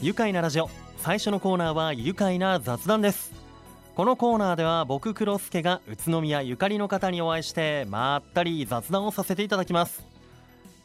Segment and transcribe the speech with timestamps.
[0.00, 0.70] 愉快なラジオ。
[0.98, 3.32] 最初のコーナーは愉快な雑談です。
[3.96, 10.06] このコーナーでは僕黒助が宇都宮ゆかりの方にお会いしてまったり雑談をさせていただきます。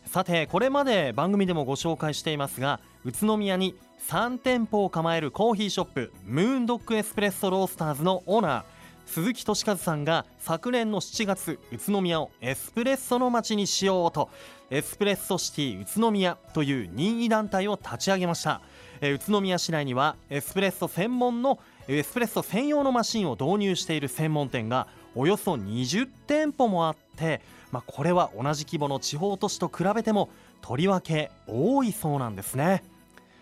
[0.08, 3.76] さてこれまで番組でもご紹介していますが宇都宮に
[4.10, 8.64] 3店舗を構えるコーヒーショップムーンドッグエスプレッソロースターズのオーナー
[9.06, 14.30] 鈴木俊和さんが昨年の7月宇都宮をエスプレッソの街にしようと
[14.72, 18.62] エスプレッソシティ宇都宮という任意団体を立ち上げました。
[19.06, 27.42] え宇都宮市内にはエスプレッソ専門のエスプレッソ専用のマシンを導入している専門店がおよそ20店舗もあって、
[27.74, 30.30] まあ、これは同じ規模の地方都市と比べても
[30.62, 32.82] とりわけ多いそうなんですね。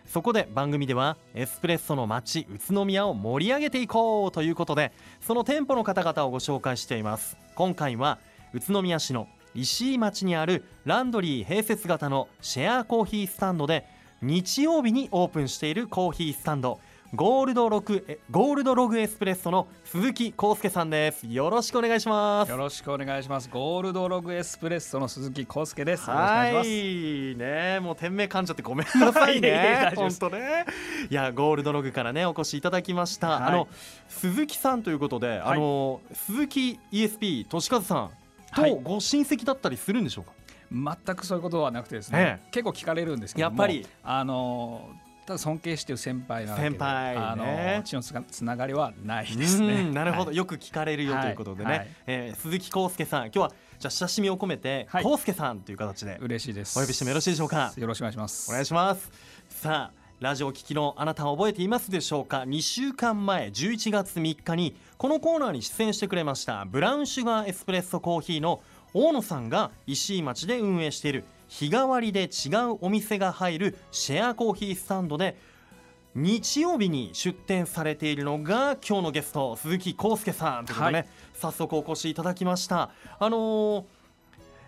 [0.08, 7.38] そこで番組ではエスプレッソの街宇都宮を盛り上げていこうということでその店舗の方々をご紹介しています。
[7.54, 8.18] 今回は
[8.54, 13.86] 宇都宮市の石井町にあるランドリー併設型のシェアコーヒースタンドで
[14.22, 16.80] 日曜日にオープンしているコーヒースタンド
[17.14, 21.28] ゴールドログゴールドログエスプレッソの鈴木康介さんです。
[21.28, 22.50] よろしくお願いします。
[22.50, 23.50] よろしくお願いします。
[23.50, 26.10] ゴールドログエスプレッソの鈴木康介です。
[26.10, 27.36] はい。
[27.36, 29.92] ねもう店名噛んじゃってごめんなさいね。
[29.98, 30.66] 本当ね。
[31.10, 33.68] いやゴールドログからねお越しいただきました、はい、あの
[34.08, 38.12] 鈴木さんということで、はい、あの鈴木 ESP 俊和さん
[38.56, 40.32] とご親戚だったりするんでしょうか、
[40.72, 43.86] 全くそういうことはなくてですね、ええ、結構聞かれるんですけどやっぱり。
[44.04, 44.90] あの
[45.26, 49.84] ただ尊敬している先輩な先輩、ね、あの血のつながりはないですね。
[49.94, 56.78] なるほど、はい、よく聞かれるよということでね、はい、えー、鈴木康介さん今日はじゃ親しみを込めて、はい、康介さんという形で嬉しいです。
[56.78, 57.72] お呼びしてもよろしいでしょうか？
[57.78, 58.50] よろしくお願いします。
[58.50, 59.12] お願いします。
[59.48, 68.62] さあラジオ聴きのあなたは覚えていますでしょうか？2週間前11月3日にこのコーナーに出演してくれましたブラウンシュガーエスプレッソコーヒーの
[68.94, 75.38] 大野さんが石井町で運営している日替わりで違うお店が入るシェアコーヒースタンドで
[76.14, 82.90] 日曜日に出店されているのが今日のゲスト鈴木康介さんということでね、はい、早速お越しいただきました。
[83.18, 83.84] あのー、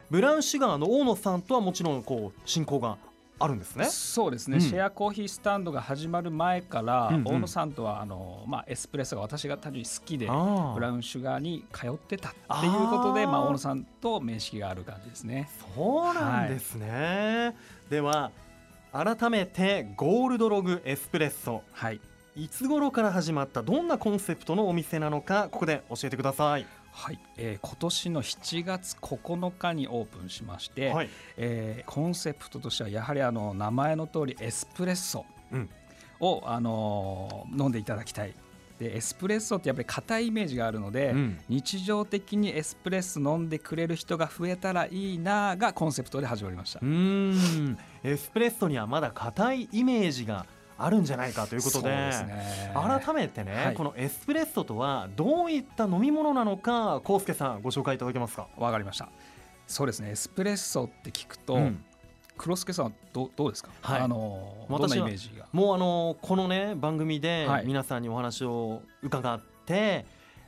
[0.09, 2.97] ブラウンシュガーの大野さんとはもちろんこう親交が
[3.39, 3.85] あるんですね。
[3.85, 15.49] そうですね、うん、シェアコーヒースタンドが始まる前から、うんうん、大野さんとはあの、まあ、エスプレッソが私が単純に好きでブラウンシュガーに通ってたっていうことでまあ、大野さんと面識がある感じですね。
[15.75, 16.87] そうなんですね、
[17.45, 17.51] は
[17.87, 18.31] い、では
[18.91, 21.99] 改めてゴールドログエスプレッソ、はい、
[22.35, 35.25] いつ頃から始まったどんなコンセプトのお店なのかここで教えてくださいはい、えー、今年の7月9日にオープンしまして、はい、えー、コンセプトとしてはやはりあの名前の通りエスプレッソ
[36.19, 38.33] を、うん、あの飲んでいただきたい。
[38.79, 46.79] でエスプレッソってやっぱり硬いイメージがあるので、うん、日常的にエスプレッソ飲んでくれる人が増えたらいいながコンセプトで始まりました。
[46.81, 47.77] うん。
[48.03, 50.45] エスプレッソにはまだ硬いイメージが
[50.77, 58.47] あるんじゃないかということで、ね、改めてね、はい、このエスプレッソとはどういった飲み物なのか康介さんご紹介いただけますか？
[58.57, 59.09] わかりました。
[59.67, 60.11] そうですね。
[60.11, 61.83] エスプレッソって聞くと、うん。
[62.35, 65.45] 黒助さんどどうですか、はい、あのどんなイメージが？
[65.51, 70.05] もうあのこのね番組で皆さんにお話を伺って、はい、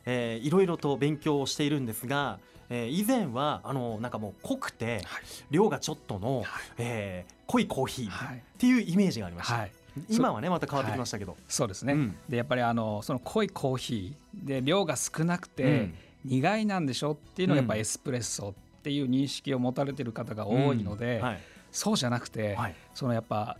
[0.07, 2.39] えー、いろいろと勉強をしているんですが、
[2.71, 6.45] えー、以前はあのなんかもう濃くて、はい、量がちょっとの、はい、
[6.79, 9.53] えー、濃いコーヒーっていうイメージがありました。
[9.53, 9.71] はい
[10.09, 15.91] 今はねまた変わってきましたけど、はい、そうですね、うん、でやっぱりあのその濃いコーヒーで量が少なくて
[16.25, 21.21] 苦いなんでしょっていうのがやっぱエスプレッソっていう認識を持たれてる方が多いので、うん。
[21.23, 21.39] はい、
[21.71, 23.57] そうじゃなくて、はい、そのやっぱ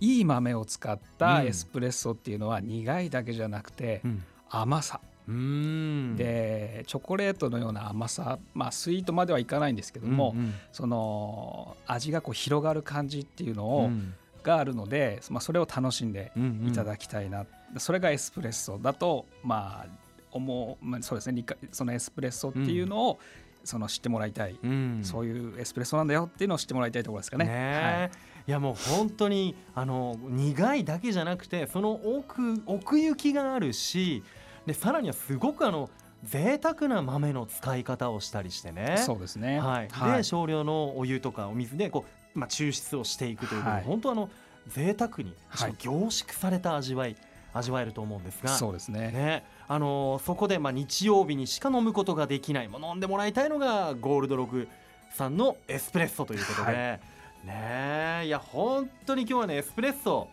[0.00, 4.02] いい豆を使ったエスプレッソっていうのは苦いだけじゃなくて
[4.50, 16.30] 甘さ、でチョコレートのような甘さ、まあ、スイートまではいかないんですけども、うんうん、その味がこう広がる感じっていうのを、うんがあるので、まあ、それを楽しんで
[16.64, 21.44] いただきたいな、うんうん、それがエスプレッソだとまあ思う、まあ、そうですね。
[21.72, 23.18] そのエスプレッソっていうのを、うん、
[23.64, 27.46] その知ってもらいたい、うん、そういうエスプレッソなんだよっていうのを知ってもらいたいところですかね。
[27.46, 28.10] ねはい。
[28.46, 34.22] いやもう本当にあの苦いだけじゃなくてその奥奥行きがあるし
[34.66, 35.88] でさらにはすごくあの
[36.24, 38.96] 贅沢な豆の使い方をしたりしてね。
[38.98, 44.30] そうですね、はい、はい、で少量のお湯とかお水でこう、まあ、抽出をしていくということで、はい、本当あの
[44.68, 45.34] 贅沢に
[45.78, 47.16] 凝縮された味わい、
[47.52, 49.12] 味わえると思うんですがそうですね。
[49.12, 54.68] ねあのー、そこでまあ日曜日にしか飲むことができないも飲んでもらいたいのがゴールドログ
[55.14, 57.00] さんのエスプレッソということで、はい、
[57.46, 60.28] ねいや本当に今日はねエスプレッソ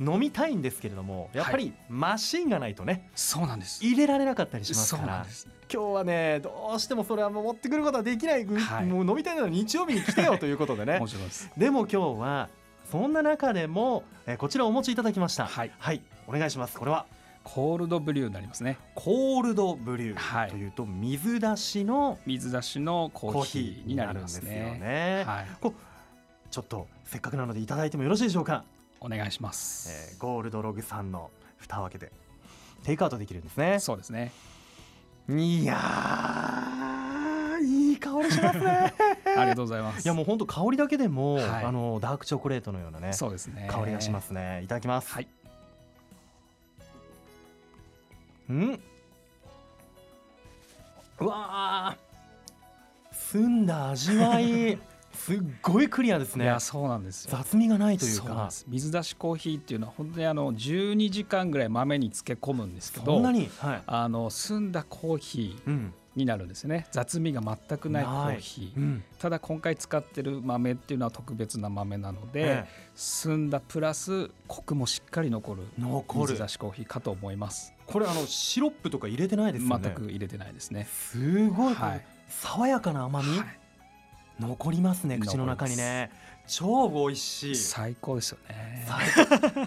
[0.00, 3.84] 飲みたいんですけれどもやっぱりマシンがないとね、はい、そうなんです。
[3.84, 5.26] 入れられなかったりしますから。
[5.72, 11.00] 今日はねどうしてもそれは持ってくることはできない、はい、もう飲みたいなら日曜日に来てよということでね。
[11.56, 12.48] でも今日は
[12.90, 15.46] そんな中でも、えー、こちらお持ちいただきました。
[15.46, 16.78] はい、はい、お願いします。
[16.78, 17.06] これは。
[17.44, 18.78] コールドブリューになりますね。
[18.94, 24.78] コールドブリューというと、水出しの水出しのコーヒーになりますね。
[24.80, 25.74] ね、はい、こ
[26.50, 28.64] ちょっとせっかくなのでいただいてもよろしいでしょうか
[29.04, 32.12] お願いします、えー、ゴールドログさんの蓋を開けて
[32.84, 33.78] テイクアウトできるんですね。
[33.80, 34.30] そうですね。
[35.26, 35.74] いや
[37.62, 38.94] いい香りしますね。
[39.36, 40.04] ありがとうございます。
[40.04, 43.68] いやもう本当香りだけでも、はい、あのダークチョコレートのようなねそうですね。
[43.70, 44.60] 香りがしますね。
[44.62, 45.12] いただきます。
[45.12, 45.28] はい。
[48.50, 48.80] うん。
[51.20, 51.96] うわ
[53.12, 54.78] 澄んだ味わい
[55.24, 56.44] すっごいクリアですね。
[56.44, 58.50] いやそうなんです雑味がないというか。
[58.68, 75.62] 水出しコーヒーっていうのは本当にあの12時間ぐらい豆に漬け込むんですけどそんなに、はい、あの澄んだコーヒーになるんですね、雑味が全くないコーヒー、うん、ただ今回使ってる豆っていうのは特別な豆なので、ええ、澄んだプラスコクもしっかり残る。
[75.76, 77.72] 水出しコーヒーかと思います。
[77.86, 79.80] これあのシロップとか入れてないですよね。
[79.82, 80.86] 全く入れてないですね。
[80.92, 83.63] すごい、はい、爽やかな甘み、はい
[84.40, 86.10] 残りますね口の中にね。
[86.46, 87.56] 超美味しい。
[87.56, 88.86] 最高ですよね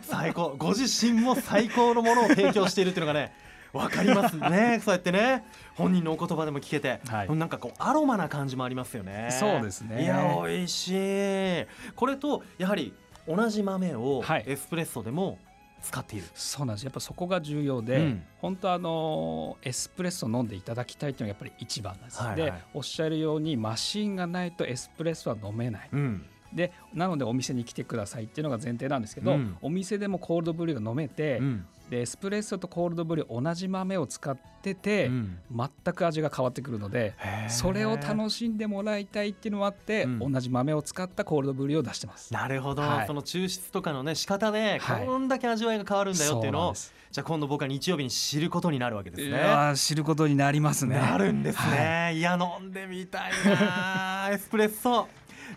[0.03, 0.55] 最高。
[0.59, 3.33] ご自身も最高のものを提供しているっていうのがね
[3.73, 4.79] わかりますね。
[4.85, 5.43] そうやってね
[5.75, 9.29] 本人のお言葉でも聞けて、はい、なんかこうアロマな感じもありますよね。
[9.31, 10.03] そうですね。
[10.03, 11.65] いや美味しい。
[11.95, 12.93] これとやはり
[13.27, 15.39] 同じ豆をエスプレッソでも
[15.81, 16.25] 使っている。
[16.33, 16.83] そうなんです。
[16.83, 31.41] やっぱそこが重要で、うん、本当あのエスプレッソ飲んでいただきたいというのがやっぱり一番なんです、はいはい、でおっしゃるようにマシンがないとエスプレッソは飲めない、うん、でなのでお店に来てくださいっていうのが前提なんですけど、うん、お店でもコールドブリューが飲めて、
[31.89, 37.15] でエスプレッソとコールドブリュー同じ豆を使ってて、うん、全く味が変わってくるので
[37.47, 42.33] それを楽しんでもらいたいっていうのもあって、うん、同じ豆を使ったコールドブリューを出してます。
[42.33, 49.73] なるほど、はい、その抽出とかのね仕方でこんだけ味わいが変わるんだよっていうのを、はい、じゃあ今度僕は日曜日に知ることになるわけですね。
[49.75, 50.95] 知ることになりますね。
[50.97, 55.07] なるんですね、はい、いや飲んでみたいな エスプレッソ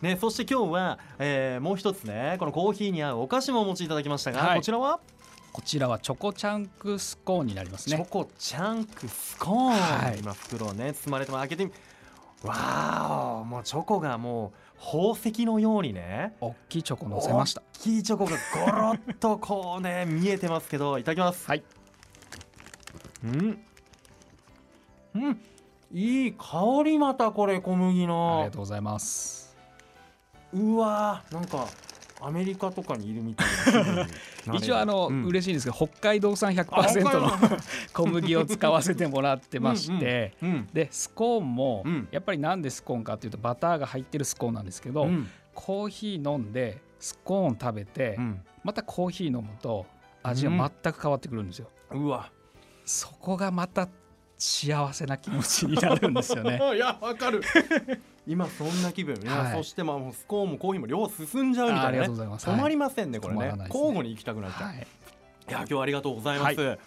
[0.03, 5.01] ね、そして今日は、えー、もう一つねこのコーヒーに合うお菓子もお持ちいただきましたが、こちらは？
[5.53, 7.97] こちらはチョコチャンクスコーンになりますね。
[7.97, 11.73] チョコチャンクスコーン、はい、今袋をね包まれても開けてみ
[12.43, 17.63] わあもうチョコがもう宝石のようにね大きいチョコ乗せました。
[17.81, 18.31] 大きいチョコが
[18.65, 21.47] ゴロッとこうね 見えてますけどいただきます。
[21.47, 21.63] はい。
[23.25, 23.65] うん。
[25.17, 25.41] うん。
[25.93, 28.37] いい香りまたこれ小麦の。
[28.37, 29.50] ありがとうございます
[30.53, 31.69] うわなんか
[32.23, 33.47] アメリカとかにいるみたい
[33.97, 34.07] な
[34.55, 37.31] 一応あの、うん、嬉しいんですけど北海道産100%の
[37.93, 40.35] 小麦を使わせてもらってまして。
[40.43, 48.19] うん、でスコーンも、やっぱりなんでスコーンかというとバターが入ってるスコーンなんですけど、うん、コーヒー飲んでスコーン食べて、
[48.63, 49.87] またコーヒー飲むと
[50.23, 51.71] 味が全く変わってくるんですよ。
[51.93, 52.31] うわ。
[52.85, 53.89] そこがまた
[54.37, 56.59] 幸せな気持ちになるんですよね。
[56.77, 57.43] いやわかる
[58.31, 66.79] 今そんな気分、はい、そしてまあスコーンもコーヒーも両方進んじゃうみたいな、ね、止まりませんね、これね、ね、交互に行きたくなっちゃう、はい、いや今日はありがとうございます、はい、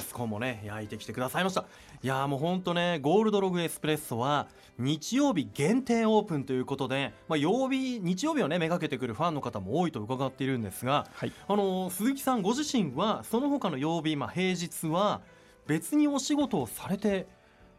[0.00, 1.64] スコーンもね焼いてきてくださいました。
[2.04, 15.20] いやもうほんとねゴールドログエスプレッソは日曜日限定オープンということで、まあ、曜日日曜日をねめがけてくるファンの方も多いと伺っているんですが、はい、あの鈴木さんご自身はその他の曜日、まあ、平日は
[15.68, 17.28] 別にお仕事をされて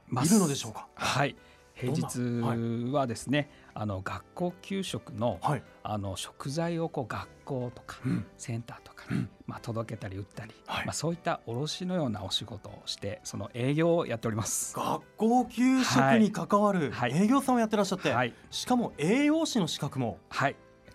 [0.09, 0.87] いるのでしょうか？
[0.95, 1.35] はい
[1.73, 14.75] 平日はですね、はい、あの学校給食のはい、あの食材をこう学校とか、うん、センターとかに、うん、まあ、届けたり売ったり、はい、まあ、そういった卸のようなお仕事をしてその営業をやっております。
[14.75, 18.13] 学校給食に関わる営業さんをやってらっしゃって、
[18.51, 20.19] しかも栄養士の資格も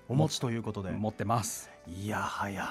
[0.08, 1.70] お持ちということで、持ってます。
[1.86, 2.68] いやはや。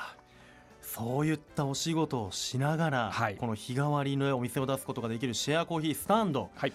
[0.81, 6.73] そういったお仕事をしながら、この日替わりのお店を出すことができるシェアコーヒースタンド、はい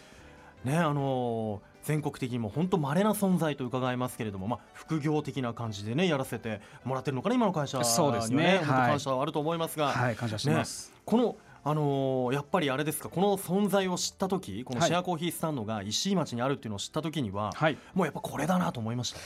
[0.64, 7.90] ねあのー、全国的にも本当稀な存在と伺いますけれども、まあ、副業的な感じでねやらせてもらってるのかな今の会社には。
[7.90, 8.60] ねそうですね。
[8.64, 19.20] 感謝はあると思いますが、はい、感謝します、ね、このあのー、やっぱりあれですかこの存在を知った時このシェアコーヒースタンドが石井町にあるっていうのを知った時には、はい、もうやっぱこれだなと思いました。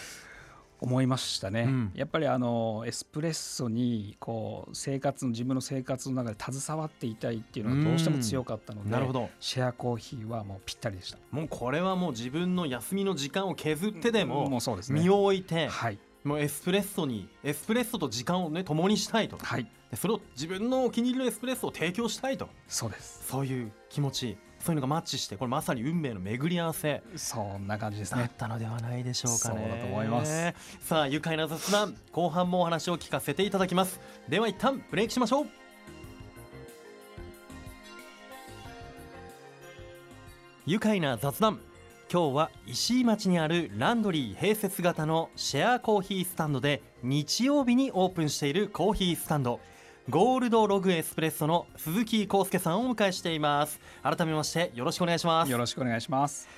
[0.80, 9.30] 思いましたね、うん、やっぱりあのエスプレッソにこう生活の自分の生活の中で携わっていたいっていうのはどうしても強かったので、なるほど。
[9.40, 11.18] シェアコーヒーはもうぴったりでした。
[11.30, 22.49] もうこれはもう自分の休みの時間を削ってでも身を置いて、はい、もうエスプレッソにエスプレッソと時間をね共にしたいと、はい、それを自分のお気に入りのエスプレッソを提供したいと。
[22.68, 23.25] そうです。
[23.26, 27.00] そういう気持ちそういうのがマッチしてこれまさに運命の巡り合わせ。
[27.14, 29.61] そんな感じですだっねたのではないでしょうかね。
[29.61, 30.54] そうだと思います。
[30.80, 31.96] さあ愉快な雑談。
[32.11, 34.00] 後半もお話を聞かせていただきます。
[34.28, 35.46] では一旦ブレイクしましょう。
[40.66, 41.61] 愉快な雑談。
[42.12, 49.61] 今日は石井町にあるランドリー併設型のシェアコーヒースタンドで日曜日にオープンしているコーヒースタンド
[50.09, 53.81] ゴールドログエスプレッソの鈴木康介さんをお迎えしています。
[54.05, 55.51] 改めましてよろしくお願いします。
[55.51, 56.49] よろしくお願いします。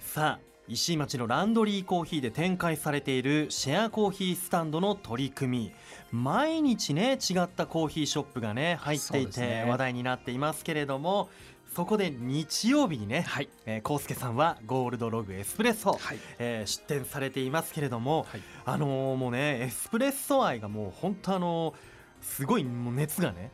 [0.00, 5.72] さあ石井町のランドリーコーヒーで展開されているシェアコーヒースタンドの取り組み。
[6.10, 11.28] 毎日ね違ったコーヒーショップがね入っていて、ね、話題になっていますけれども
[11.76, 13.48] そこで日曜日にね、はい。
[13.64, 16.18] えー、康介さんはゴールドログエスプレッソ、はい。
[16.40, 18.40] えー出店されていますけれども、はい。
[18.64, 23.50] あのーもうねエスプレッソ愛がもう本当あのーすごいもう熱がね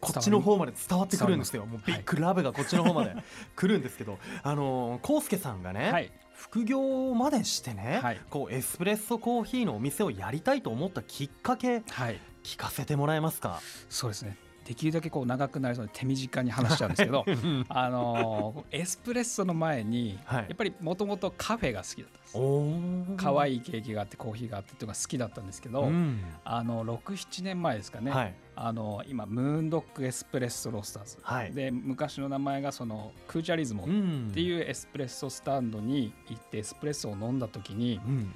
[0.00, 1.64] こっちの方まで伝わってくるんですよ。
[1.64, 3.14] もうビッグラブがこっちの方まで
[3.54, 6.12] 来るんですけど、あのー、康介さんがね、はい。
[6.34, 8.20] 副業までしてね、はい。
[8.28, 12.18] こうエスプレッソコーヒーのお店をやりたいと思ったきっかけはい。
[12.42, 13.60] 聞かせてもらえますか？
[13.88, 17.24] そうですねできるだけこう長くなりそうで手短に話しちゃうんですけど
[17.68, 20.42] あのーエスプレッソの前に、はい。
[20.44, 23.22] やっぱりもともとカフェが好きだったんです。
[23.24, 26.22] 可愛いケーキがあってコーヒーがあってっていうのが好きだったんですけど、うん。
[26.44, 28.34] あの67年前ですかね、はい。
[28.54, 31.52] あの今ムーンドックエスプレッソロースターズ、はい。
[31.52, 34.30] で昔の名前がそのクーチャリズモっん。
[34.32, 38.32] ていうエスプレッソスタンドに行ってエスプレッソを飲んだ時にうん。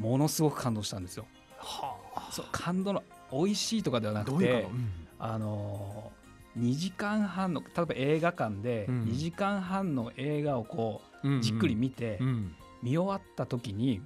[0.00, 1.26] ものすごく感動したんですよ。
[1.58, 2.28] はあ。
[2.30, 6.10] そう感動の美味しいとかではなくてうんあの
[6.58, 9.02] 2時間半の例えば映画館でうん。
[9.04, 11.42] 2時間半の映画をこうんううん。
[11.42, 12.54] じっくり見てうん。
[12.82, 14.00] 見終わった時に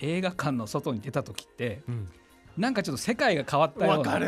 [0.00, 2.08] 映画館の外に出た時ってうん。
[2.58, 4.18] なんかちょっと世界が変わったような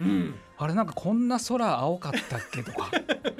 [0.00, 0.34] うん。
[0.58, 2.90] あれなんかこんな空青かったっけとか。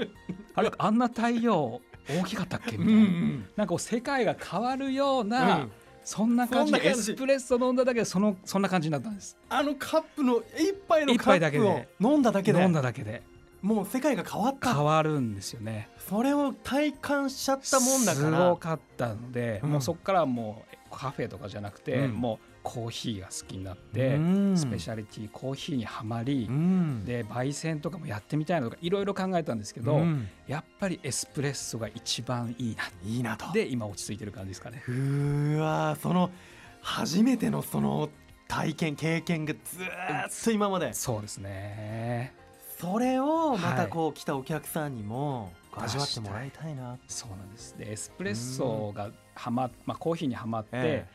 [0.55, 5.71] あれあんな太陽大きかったっけみうたいな、んなんかこう世界が変わるよううな、ん
[6.05, 9.37] そんな感じでエスプレッソ飲んだだけでそのそんな感じになったんです。
[9.49, 12.63] あのカップの一杯の一カップを飲んだだけで。
[12.63, 13.23] 飲んだだけで。
[13.61, 14.75] もう世界が変わった。
[14.75, 15.89] 変わるんですよね。
[16.09, 18.51] それを体感しちゃったもんだかすら。
[18.51, 24.57] ごかったので、うんもうそこからはもうカフェとかじゃなくて、うんもうコーヒーが好きになって、うん。
[24.57, 27.05] スペシャリティコーヒーにはまり、うん。
[27.05, 30.29] で焙煎とかもやってみたいなとかいろいろ考えたんですけど、うん。
[30.47, 33.53] やっぱりエスプレッソが一番いいないいなと。
[33.53, 34.83] で今落ち着いてる感じですかね。
[34.87, 36.31] うーわその
[36.81, 38.09] 初めてのその
[38.49, 40.93] 体験経験がずーっと今まで。
[40.93, 42.35] そうですね。
[42.79, 46.99] それをまはいたこう来たお客さんにも味わってもらいたいな。
[47.07, 47.77] そうなんです。
[47.79, 51.07] でエスプレッソがはま、まあ、コーヒーにはまって、え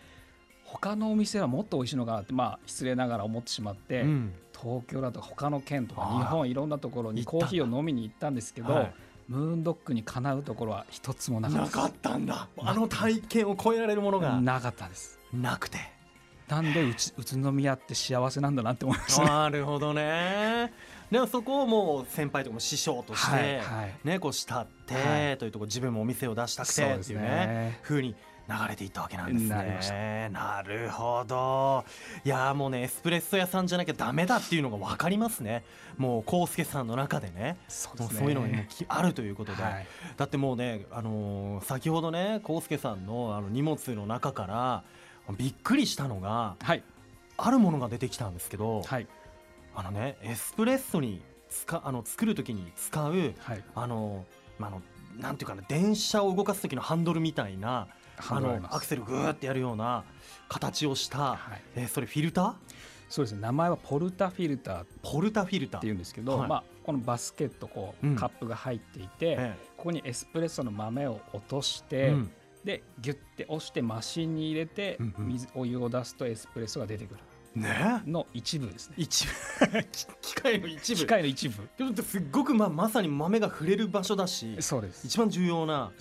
[0.68, 4.34] 他のお店はもっと美味しいのかなってまあ失礼ながら思ってしまって、うん。
[4.60, 8.94] 東京だとか他の県とか日本いろんなところにコーヒーを飲みに行ったんですけど、はい。
[9.30, 11.64] ムーンドックにかなうところは一つもなかった。
[11.64, 12.48] なかったんだ。
[12.60, 14.40] あの体験を超えられるものが。
[14.42, 15.20] なかったです。
[15.34, 15.78] なくて。
[16.48, 19.22] なんでうち宇都宮って幸せなんだなって思いました。
[19.22, 20.74] ねなるほどね
[21.12, 23.62] でもそこをもう先輩とかも師匠として、
[24.04, 25.38] ねこう慕って、はい。
[25.38, 28.16] というところ自分もお店を出したくてっていうねね風に
[28.50, 29.40] 流れていったわけなんで
[29.82, 30.30] すね。
[30.32, 31.86] なるほど。
[32.26, 35.64] いやーもうねエスプレッソ屋さんじゃなきゃダメだっていうのが分かりますね。
[35.98, 37.58] もう康介さんの中でね。
[37.68, 38.10] そうね。
[38.12, 38.48] そういうのが
[38.90, 39.88] あるということで、はい。
[40.18, 44.84] だってもうね、あのー先ほどね康介さんのあの荷物の中から
[45.38, 46.84] びっくりしたのがはい。
[47.40, 49.08] あるものが出てきたんですけど、はい
[49.80, 53.64] あのねエスプレッソに使あの作る時に使うはい。
[53.76, 54.26] あの,、
[54.58, 54.82] まあ、あの
[55.22, 60.04] なんていうかな電車を動かす時のハンドルみたいなあのアクセルグーってやるような
[60.50, 61.62] 形をした、はい。
[61.76, 62.54] えーそれフィルター？
[63.10, 63.42] そうですね。
[63.42, 64.84] 名前はポルタフィルター。
[64.84, 65.82] っポルタフィルター。
[65.82, 66.50] ていうんですけど、はい。
[66.50, 68.16] まあ、このバスケットこう、うん。
[68.16, 72.32] カップが入っていて、えここにエスプレッソの豆を落としえて、うん。
[72.66, 75.28] でギュッて押してマシンに入れて、うんうん。
[75.28, 77.20] 水お湯を出すとエスプレッソが出てくる
[77.62, 78.02] ね。
[78.06, 78.96] の一部ですね。
[78.98, 79.34] 一部。
[79.92, 81.00] 機機械の一部。
[81.02, 81.70] 機械の一部。
[81.78, 85.08] でもすっごく、まあ、まさに豆が触れる場所だしそうです。
[85.08, 85.92] 一番重要な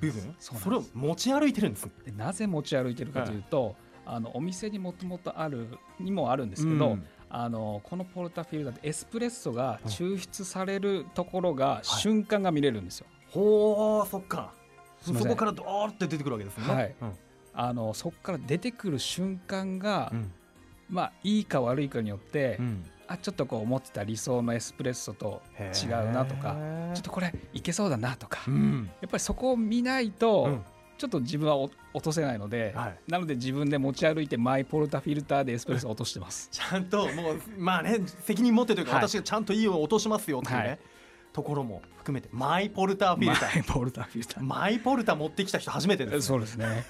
[0.00, 0.36] 部分。
[0.38, 5.66] それを持ち歩いてるんですでなぜ持ち歩いてるかというと、あのお店にもともとある
[5.98, 7.06] にもあるんですけど、うん。
[7.28, 13.06] あのこのポルタフィルダーでエスプレッソが抽出されるところが瞬間が見れるんですよ。
[13.28, 14.52] ほーそっか。
[15.00, 16.72] そこからドーって出てくるわけですね。
[16.72, 16.94] はい。
[17.00, 17.12] うん。
[17.52, 20.32] あのそこから出てくる瞬間が、うん
[20.88, 22.84] まあいいか悪いかによって、うん。
[23.08, 26.56] あちょっとこう思ってた理想のエスプレッソと違うなとか
[26.92, 28.90] ちょっとこれいけそうだなとか、やうん。
[29.04, 30.64] っぱりそこを見ないと、うん。
[30.98, 32.98] ちょっと自分はお落とせないので、はい。
[33.06, 36.48] なので自分で持ち歩いてマイポルタフィルターでエスプレッソを落としてます。
[36.50, 39.02] ちゃんともうまあね責任持ってというか、はい。
[39.08, 40.78] 私がちゃんといいを落としますよっていうね、はい。
[41.32, 43.54] ところも含めてマイポルターフィルター。
[43.56, 44.44] マイポルターフィルター。
[44.44, 46.84] マイポルター持ってきた人初めてです、ね、そうですね。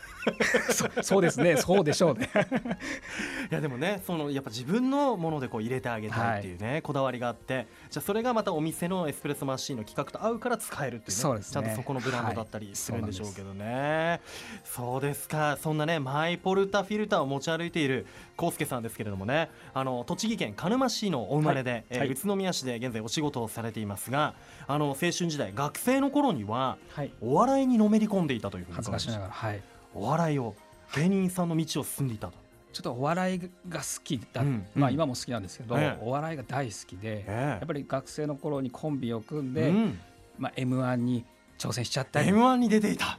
[0.70, 1.56] そそうですね。
[1.56, 2.28] そうでしょうね。
[3.50, 11.52] いやでもねそのやっぱ自分のものでこう入れてあげたいっていうね、はい、こだわりがあってじゃあそれがまたお店のエスプレッソマシンの企画と合うから使えるっていうねそうですね。
[11.54, 14.20] ちゃんとそこのブランドだったりするんでしょうけどね、はい、
[14.64, 15.56] そうですか。
[15.62, 18.06] そんなねマイポルタフィルターを持ち歩いている
[18.38, 24.34] 康介さんですけれどもねあの栃木県鹿沼市のお生まれで、はい、えー、宇都宮市で現在お仕事をされていますが
[24.68, 26.78] あの青春時代学生の頃には、
[27.20, 29.62] お笑いにのめり込んでいたというふうに恥ずかしながら、はい、
[29.94, 30.54] お笑いを
[30.94, 32.46] 芸人さんの道を進んでいたと。
[32.72, 33.38] ちょっとお笑い
[33.70, 39.98] が好きだ、うん、まあ今も好きなんですけど、ええ、お笑いが大好きで、え、やっぱり学生の頃にコンビを組んで、うん、
[40.38, 41.24] まあ M1 に
[41.58, 42.28] 挑戦しちゃったり。
[42.28, 43.18] M1 に出ていた。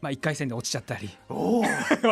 [0.00, 1.08] まあ1回戦で落ちちゃったり。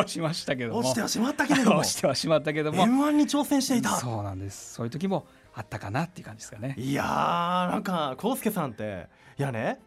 [0.05, 1.79] し ましたけど落ちてはしまったけれども。
[1.81, 2.83] 落ちてはしまったけども。
[2.85, 3.95] M1 に挑戦していた。
[3.95, 4.75] そうなんです。
[4.75, 5.25] そういう時も
[5.57, 6.75] あったかなっていう感じですかね。
[6.77, 9.07] いやーなんか康介さんって
[9.39, 9.79] いやね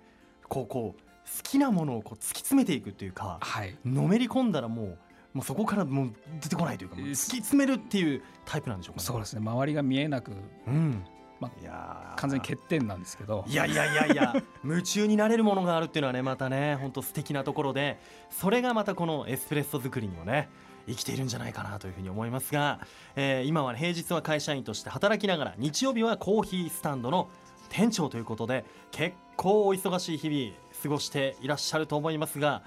[0.49, 1.05] こうこう好
[1.45, 4.99] きなものをこう突き詰めていくっていうか、はい、のめり込んだらもう
[5.33, 9.41] もうそこからもう出てこないというか突き詰めるっていうタイプなんでしょうか、ね、そうですね。
[9.41, 10.33] 周りが見えなく、
[10.67, 11.05] うん。
[11.39, 13.45] まあ、いや完全に欠点なんですけど。
[13.47, 14.35] いやいやいやいや
[14.65, 20.49] 夢中になれるものがあるっていうのはねまたね本当素敵なところでそれがまたこのエスプレッソ作りにもね
[20.87, 22.81] 生きているんじゃないかなというふうに思いますが、
[23.17, 27.29] えー、今は、ね、平日は会社員として働きながら日曜日はコーヒースタンドの
[27.69, 32.63] 店長ということで結構お忙しい日々過ごしていらっしゃると思いますが、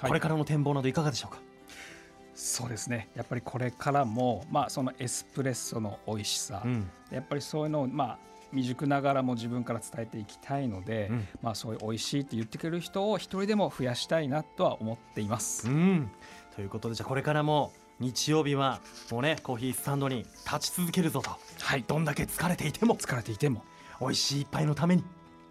[0.00, 1.40] これからの展望などいかがでしょうか？
[2.34, 3.08] そうですね。
[3.16, 8.18] やっぱりこれからも、まあ、そのエスプレッソの美味しさ、うん、やっぱりそういうのを、まあ、
[8.52, 15.68] 未熟ながらも自分から伝えていきたいので、うん、まあ、そういう美味しいって言ってくれる人を一人でも増やしたいなとは思っています。
[15.68, 16.10] うん、
[16.58, 18.80] ということでじゃあこれからも日曜日は
[19.12, 22.96] もうねコーヒースタンドに立ち続けるぞと、はい、どんだけ疲れていても。
[22.96, 23.62] 疲れていても。
[24.00, 25.04] 美味しい一杯のために。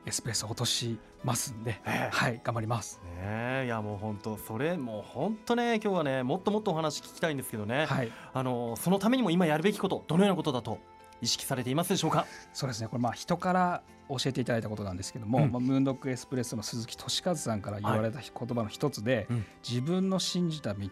[0.05, 2.41] エスプレッソ落としますんで、えー、はい。
[2.43, 2.99] 頑張ります。
[3.21, 10.79] ねいやもう本当それもう本当ね今日はねもっともっとお話聞きたいんですけどね、はい、あのそのためにも今やるべきことどのようなことだと
[11.21, 12.25] 意識されていますでしょうか？
[12.53, 12.87] そうですね。
[12.87, 19.25] これまあ人から教えていただいたことなんですけども、うん、まあ、ムーンドックエスプレッソの鈴木俊和さんから言われた言葉の一つで、はい。
[19.31, 20.87] うん、自分の信じた道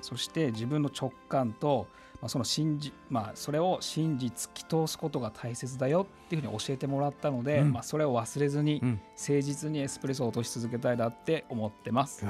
[0.00, 1.88] そして自分の直感と
[2.20, 12.24] まあ、その信じ、まあ、それを信じ突き通すことが大切だよっていうふうに教えてもらったので、うん、まあ、それを忘れずに、誠実にエスプレッソを落とし続けたいなって思ってます。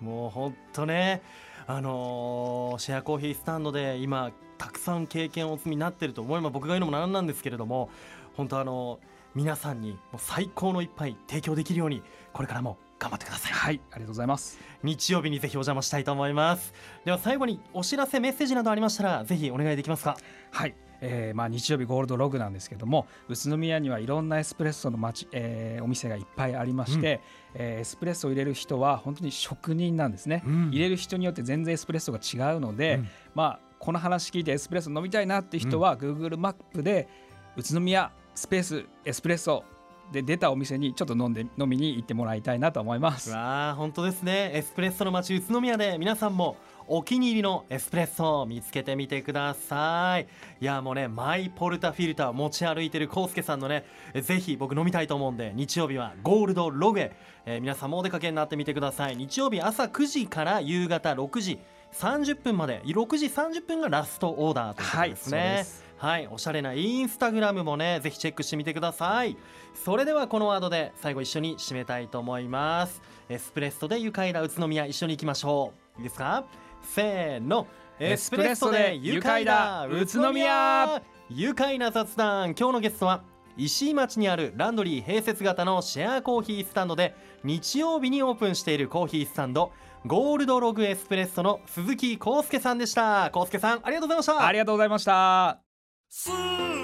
[0.00, 1.22] もう本当ね。
[1.66, 7.90] あのー、シェアコーヒースタンドで今たくさん経験をお積みになっていると思います僕が言うのもなんなんですけれども
[8.34, 8.98] 本当あのー、
[9.36, 13.52] 皆さんにもう最高の一杯提供できるようにこれからも頑張ってください。
[13.52, 14.58] はいありがとうございます。
[14.84, 16.72] 日曜日にぜひお邪魔したいと思います。
[17.04, 20.16] では最後にお知らせメッセージなどありましたらぜひお願いできますか？
[20.52, 27.22] はいえー、まあ日曜日ゴールドログなんですけども宇都宮にはいろんなエスプレッソの街、えー、お店がいっぱいありまして、
[27.54, 37.08] うん、えー、エスプレッソを入れる人は本当に職人なんですね、うん、入れる人によって全然エスプレッソが違うので、うん、まあこの話聞いてエスプレッソ飲みたいなっていう人は、うん、Google マップで
[37.56, 39.64] 宇都宮スペースエスプレッソ
[40.12, 43.30] で出たお店にちょっと飲んで飲みに行ってもらいたいなと思います。
[43.30, 44.50] わあ本当ですね。
[44.54, 50.26] エスプレッソの街宇都宮で皆さんもお気に入りのエスプレッソを見つけてみてください。
[50.60, 53.84] いやもうねマイポルタフィルター持ち歩いてるコウスケさんのね
[54.20, 57.12] ぜひ僕飲みたいと思うんで日曜日はゴールドログへ、
[57.46, 59.16] えー、皆さんもお出かけになってみてください。
[59.16, 61.60] 日曜日朝9時から夕方6時
[61.92, 69.36] 30分まで6時30分がラストオーダーということですね、はいはいおしゃれなインスタグラムもねぜひチェックしてみてください。
[69.74, 73.02] それではこのワードで最後一緒に締めたいと思います。
[73.28, 75.98] エスプレッソで愉快な宇都宮一緒に行きましょう。
[75.98, 76.44] いいですか？
[76.82, 77.66] せーの。
[77.98, 81.02] エスプレッソで愉快な宇都宮。
[81.28, 82.54] 愉快な雑談。
[82.58, 83.22] 今日のゲストは
[83.58, 89.70] 石井町にあるランドリー併設型のシェアコーヒースタンドで日曜日にオープンしているコーヒースタンド
[90.06, 93.30] ゴールドログエスプレッソの鈴木康介さんでした。
[93.34, 94.46] 康介さんありがとうございました。
[94.46, 95.69] ありがとうございました。
[96.12, 96.34] 住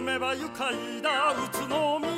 [0.03, 2.16] めば愉快な宇都宮。